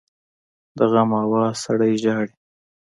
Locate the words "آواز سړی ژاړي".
1.23-2.31